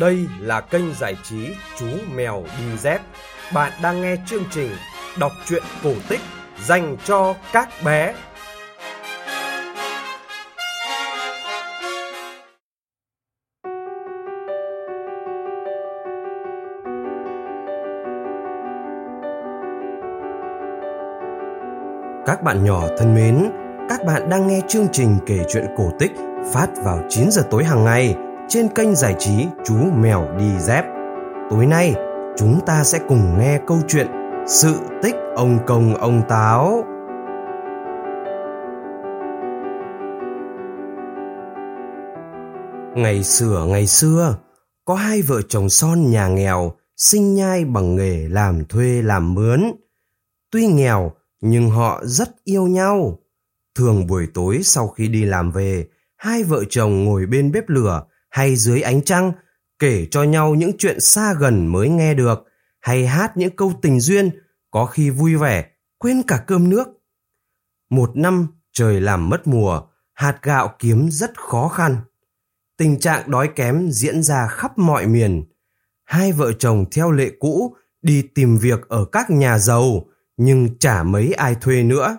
[0.00, 3.00] Đây là kênh giải trí Chú Mèo Đi Dép.
[3.54, 4.70] Bạn đang nghe chương trình
[5.18, 6.20] đọc truyện cổ tích
[6.64, 8.14] dành cho các bé.
[22.26, 23.50] Các bạn nhỏ thân mến,
[23.88, 26.12] các bạn đang nghe chương trình kể chuyện cổ tích
[26.52, 28.16] phát vào 9 giờ tối hàng ngày
[28.48, 30.84] trên kênh giải trí Chú Mèo Đi Dép.
[31.50, 31.94] Tối nay,
[32.36, 34.06] chúng ta sẽ cùng nghe câu chuyện
[34.46, 36.84] Sự tích ông công ông táo.
[42.96, 44.36] Ngày xưa ngày xưa,
[44.84, 49.60] có hai vợ chồng son nhà nghèo sinh nhai bằng nghề làm thuê làm mướn.
[50.50, 53.18] Tuy nghèo nhưng họ rất yêu nhau.
[53.78, 58.02] Thường buổi tối sau khi đi làm về, hai vợ chồng ngồi bên bếp lửa
[58.34, 59.32] hay dưới ánh trăng,
[59.78, 62.44] kể cho nhau những chuyện xa gần mới nghe được,
[62.80, 64.30] hay hát những câu tình duyên,
[64.70, 66.88] có khi vui vẻ, quên cả cơm nước.
[67.90, 69.82] Một năm, trời làm mất mùa,
[70.12, 71.96] hạt gạo kiếm rất khó khăn.
[72.76, 75.44] Tình trạng đói kém diễn ra khắp mọi miền.
[76.04, 81.02] Hai vợ chồng theo lệ cũ đi tìm việc ở các nhà giàu, nhưng chả
[81.02, 82.18] mấy ai thuê nữa.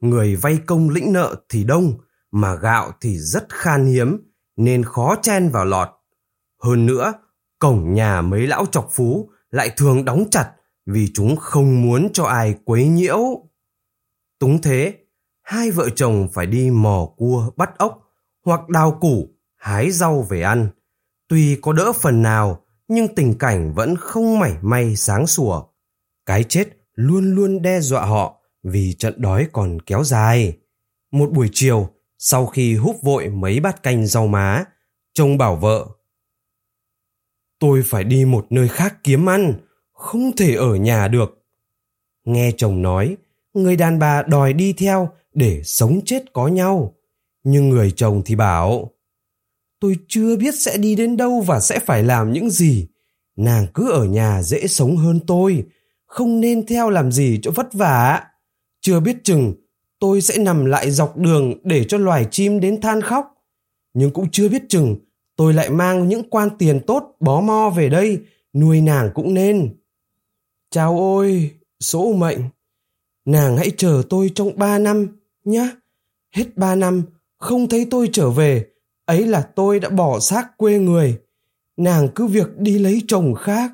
[0.00, 1.98] Người vay công lĩnh nợ thì đông,
[2.30, 4.27] mà gạo thì rất khan hiếm
[4.58, 5.88] nên khó chen vào lọt.
[6.62, 7.12] Hơn nữa,
[7.58, 10.52] cổng nhà mấy lão chọc phú lại thường đóng chặt
[10.86, 13.48] vì chúng không muốn cho ai quấy nhiễu.
[14.38, 14.94] Túng thế,
[15.42, 18.02] hai vợ chồng phải đi mò cua bắt ốc
[18.44, 20.68] hoặc đào củ, hái rau về ăn.
[21.28, 25.62] Tuy có đỡ phần nào, nhưng tình cảnh vẫn không mảy may sáng sủa.
[26.26, 30.58] Cái chết luôn luôn đe dọa họ vì trận đói còn kéo dài.
[31.10, 34.64] Một buổi chiều, sau khi húp vội mấy bát canh rau má,
[35.12, 35.86] chồng bảo vợ.
[37.58, 39.54] Tôi phải đi một nơi khác kiếm ăn,
[39.92, 41.44] không thể ở nhà được.
[42.24, 43.16] Nghe chồng nói,
[43.54, 46.94] người đàn bà đòi đi theo để sống chết có nhau.
[47.44, 48.90] Nhưng người chồng thì bảo,
[49.80, 52.86] tôi chưa biết sẽ đi đến đâu và sẽ phải làm những gì.
[53.36, 55.64] Nàng cứ ở nhà dễ sống hơn tôi,
[56.06, 58.24] không nên theo làm gì cho vất vả.
[58.80, 59.54] Chưa biết chừng
[59.98, 63.34] tôi sẽ nằm lại dọc đường để cho loài chim đến than khóc.
[63.94, 64.96] Nhưng cũng chưa biết chừng
[65.36, 68.20] tôi lại mang những quan tiền tốt bó mo về đây,
[68.52, 69.76] nuôi nàng cũng nên.
[70.70, 71.50] Chào ôi,
[71.80, 72.38] số mệnh,
[73.24, 75.70] nàng hãy chờ tôi trong ba năm, nhá.
[76.30, 77.02] Hết ba năm,
[77.36, 78.66] không thấy tôi trở về,
[79.04, 81.18] ấy là tôi đã bỏ xác quê người.
[81.76, 83.72] Nàng cứ việc đi lấy chồng khác.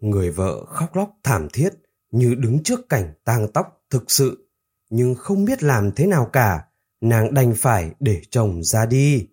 [0.00, 1.70] Người vợ khóc lóc thảm thiết,
[2.10, 4.48] như đứng trước cảnh tang tóc thực sự,
[4.90, 6.64] nhưng không biết làm thế nào cả,
[7.00, 9.26] nàng đành phải để chồng ra đi.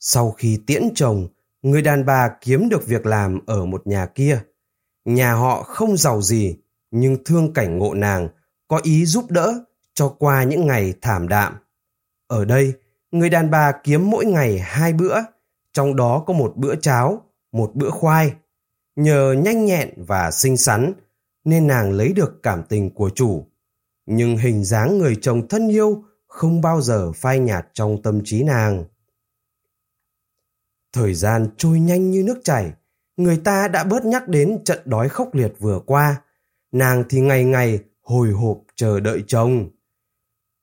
[0.00, 1.28] Sau khi tiễn chồng,
[1.62, 4.42] người đàn bà kiếm được việc làm ở một nhà kia.
[5.04, 6.56] Nhà họ không giàu gì,
[6.90, 8.28] nhưng thương cảnh ngộ nàng,
[8.68, 9.64] có ý giúp đỡ
[9.94, 11.56] cho qua những ngày thảm đạm.
[12.26, 12.72] Ở đây,
[13.10, 15.16] người đàn bà kiếm mỗi ngày hai bữa,
[15.72, 18.32] trong đó có một bữa cháo, một bữa khoai.
[18.96, 20.92] Nhờ nhanh nhẹn và xinh xắn,
[21.44, 23.46] nên nàng lấy được cảm tình của chủ.
[24.06, 28.42] Nhưng hình dáng người chồng thân yêu không bao giờ phai nhạt trong tâm trí
[28.42, 28.84] nàng.
[30.92, 32.72] Thời gian trôi nhanh như nước chảy,
[33.16, 36.22] người ta đã bớt nhắc đến trận đói khốc liệt vừa qua.
[36.72, 39.70] Nàng thì ngày ngày hồi hộp chờ đợi chồng.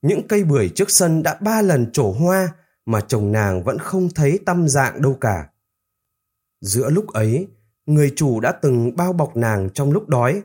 [0.02, 2.54] Những cây bưởi trước sân đã ba lần trổ hoa
[2.86, 5.48] mà chồng nàng vẫn không thấy tâm dạng đâu cả.
[6.60, 7.48] Giữa lúc ấy,
[7.86, 10.42] người chủ đã từng bao bọc nàng trong lúc đói,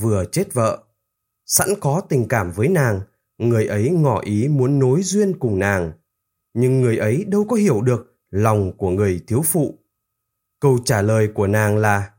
[0.00, 0.84] vừa chết vợ.
[1.46, 3.00] Sẵn có tình cảm với nàng,
[3.38, 5.92] người ấy ngỏ ý muốn nối duyên cùng nàng.
[6.54, 9.78] Nhưng người ấy đâu có hiểu được lòng của người thiếu phụ.
[10.60, 12.10] Câu trả lời của nàng là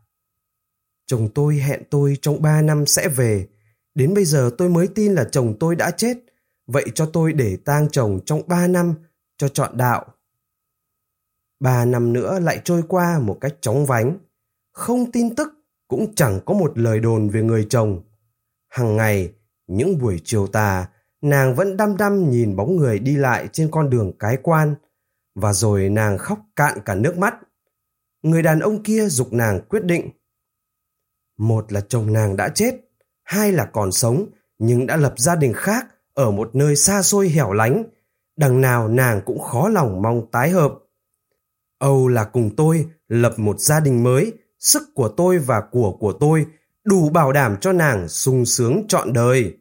[1.07, 3.47] Chồng tôi hẹn tôi trong ba năm sẽ về.
[3.95, 6.17] Đến bây giờ tôi mới tin là chồng tôi đã chết.
[6.67, 8.93] Vậy cho tôi để tang chồng trong ba năm
[9.37, 10.05] cho chọn đạo.
[11.59, 14.17] Ba năm nữa lại trôi qua một cách chóng vánh.
[14.71, 15.53] Không tin tức
[15.87, 18.01] cũng chẳng có một lời đồn về người chồng.
[18.67, 19.33] Hằng ngày,
[19.67, 20.89] những buổi chiều tà,
[21.21, 24.75] nàng vẫn đăm đăm nhìn bóng người đi lại trên con đường cái quan,
[25.35, 27.35] và rồi nàng khóc cạn cả nước mắt.
[28.23, 30.09] Người đàn ông kia dục nàng quyết định.
[31.37, 32.75] Một là chồng nàng đã chết,
[33.23, 34.25] hai là còn sống
[34.59, 37.83] nhưng đã lập gia đình khác ở một nơi xa xôi hẻo lánh,
[38.37, 40.73] đằng nào nàng cũng khó lòng mong tái hợp.
[41.79, 46.13] Âu là cùng tôi lập một gia đình mới sức của tôi và của của
[46.19, 46.45] tôi
[46.83, 49.57] đủ bảo đảm cho nàng sung sướng trọn đời.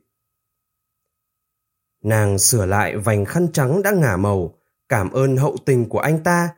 [2.04, 4.58] Nàng sửa lại vành khăn trắng đã ngả màu,
[4.88, 6.48] cảm ơn hậu tình của anh ta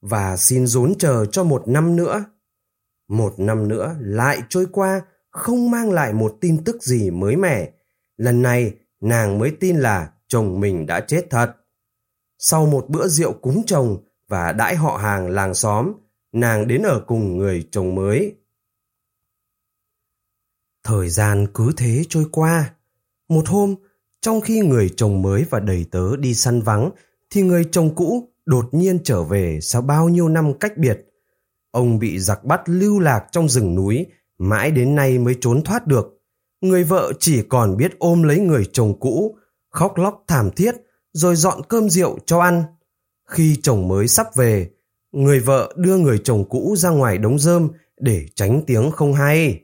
[0.00, 2.24] và xin rốn chờ cho một năm nữa.
[3.08, 5.00] Một năm nữa lại trôi qua,
[5.30, 7.72] không mang lại một tin tức gì mới mẻ.
[8.16, 11.54] Lần này, nàng mới tin là chồng mình đã chết thật.
[12.38, 13.96] Sau một bữa rượu cúng chồng
[14.28, 15.92] và đãi họ hàng làng xóm,
[16.32, 18.34] nàng đến ở cùng người chồng mới.
[20.84, 22.74] Thời gian cứ thế trôi qua.
[23.28, 23.74] Một hôm,
[24.20, 26.90] trong khi người chồng mới và đầy tớ đi săn vắng,
[27.30, 31.06] thì người chồng cũ đột nhiên trở về sau bao nhiêu năm cách biệt.
[31.70, 34.06] Ông bị giặc bắt lưu lạc trong rừng núi,
[34.38, 36.20] mãi đến nay mới trốn thoát được.
[36.60, 39.36] Người vợ chỉ còn biết ôm lấy người chồng cũ,
[39.70, 40.74] khóc lóc thảm thiết,
[41.12, 42.64] rồi dọn cơm rượu cho ăn.
[43.24, 44.70] Khi chồng mới sắp về,
[45.12, 49.60] người vợ đưa người chồng cũ ra ngoài đống rơm để tránh tiếng không hay.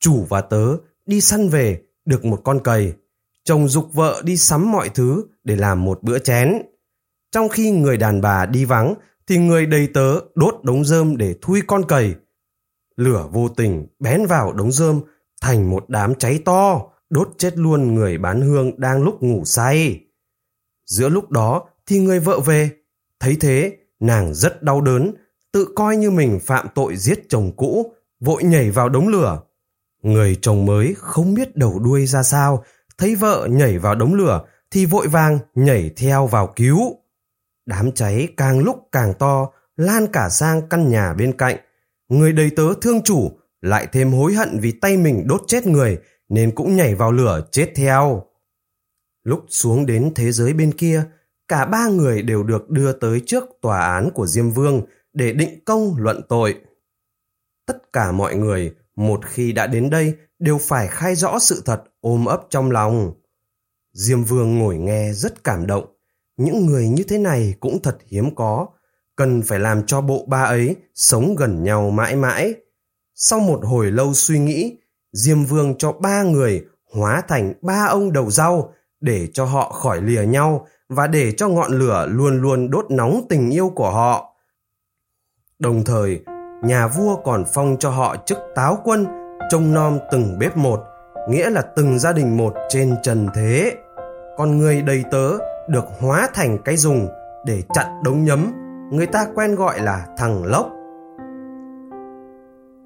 [0.00, 0.76] Chủ và tớ
[1.06, 2.92] đi săn về được một con cầy.
[3.44, 6.62] Chồng dục vợ đi sắm mọi thứ để làm một bữa chén.
[7.32, 8.94] Trong khi người đàn bà đi vắng
[9.26, 12.14] thì người đầy tớ đốt đống rơm để thui con cầy.
[12.96, 15.00] Lửa vô tình bén vào đống rơm
[15.40, 20.00] thành một đám cháy to, đốt chết luôn người bán hương đang lúc ngủ say.
[20.86, 22.70] Giữa lúc đó thì người vợ về,
[23.20, 25.14] thấy thế nàng rất đau đớn,
[25.52, 29.42] tự coi như mình phạm tội giết chồng cũ, vội nhảy vào đống lửa.
[30.02, 32.64] Người chồng mới không biết đầu đuôi ra sao,
[32.98, 36.78] thấy vợ nhảy vào đống lửa thì vội vàng nhảy theo vào cứu.
[37.66, 41.56] Đám cháy càng lúc càng to, lan cả sang căn nhà bên cạnh.
[42.08, 45.98] Người đầy tớ thương chủ, lại thêm hối hận vì tay mình đốt chết người,
[46.28, 48.22] nên cũng nhảy vào lửa chết theo.
[49.24, 51.04] Lúc xuống đến thế giới bên kia,
[51.48, 54.82] cả ba người đều được đưa tới trước tòa án của Diêm Vương
[55.12, 56.54] để định công luận tội.
[57.66, 61.82] Tất cả mọi người, một khi đã đến đây, đều phải khai rõ sự thật
[62.00, 63.12] ôm ấp trong lòng.
[63.92, 65.86] Diêm Vương ngồi nghe rất cảm động.
[66.36, 68.66] Những người như thế này cũng thật hiếm có,
[69.16, 72.54] cần phải làm cho bộ ba ấy sống gần nhau mãi mãi.
[73.14, 74.78] Sau một hồi lâu suy nghĩ,
[75.12, 78.72] Diêm Vương cho ba người hóa thành ba ông đầu rau
[79.06, 83.20] để cho họ khỏi lìa nhau và để cho ngọn lửa luôn luôn đốt nóng
[83.28, 84.32] tình yêu của họ.
[85.58, 86.24] Đồng thời,
[86.62, 89.06] nhà vua còn phong cho họ chức táo quân,
[89.50, 90.80] trông nom từng bếp một,
[91.28, 93.74] nghĩa là từng gia đình một trên trần thế.
[94.36, 95.30] Còn người đầy tớ
[95.68, 97.08] được hóa thành cái dùng
[97.46, 98.52] để chặn đống nhấm,
[98.90, 100.70] người ta quen gọi là thằng lốc.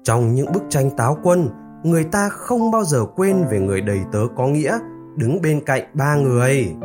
[0.03, 1.49] Trong những bức tranh táo quân,
[1.83, 4.79] người ta không bao giờ quên về người đầy tớ có nghĩa
[5.15, 6.75] đứng bên cạnh ba người.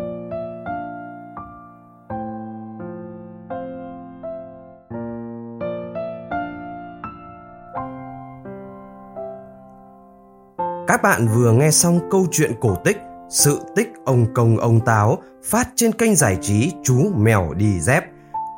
[10.87, 15.19] Các bạn vừa nghe xong câu chuyện cổ tích Sự tích ông công ông táo
[15.44, 18.05] phát trên kênh giải trí Chú Mèo Đi Dép.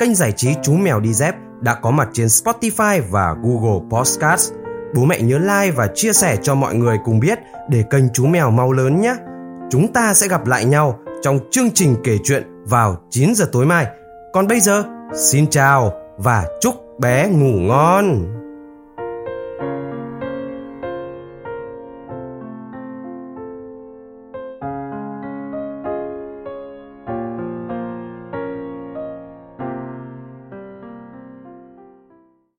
[0.00, 4.52] Kênh giải trí Chú Mèo Đi Dép đã có mặt trên Spotify và Google Podcast.
[4.94, 7.38] Bố mẹ nhớ like và chia sẻ cho mọi người cùng biết
[7.68, 9.16] để kênh Chú Mèo mau lớn nhé.
[9.70, 13.66] Chúng ta sẽ gặp lại nhau trong chương trình kể chuyện vào 9 giờ tối
[13.66, 13.86] mai.
[14.32, 14.84] Còn bây giờ,
[15.14, 18.37] xin chào và chúc bé ngủ ngon.